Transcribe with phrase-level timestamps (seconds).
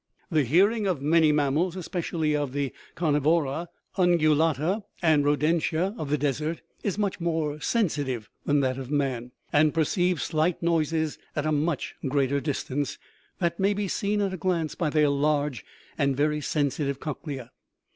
[0.31, 3.67] The hearing of many mammals, especially of the carnivora,
[3.99, 8.89] ungu lata, and rodentia of the desert, is much more sensi tive than that of
[8.89, 12.97] man, and perceives slight noises at a much greater distance;
[13.37, 15.63] that may be seen at a glance by their large
[15.99, 17.51] and very sensitive cochlea.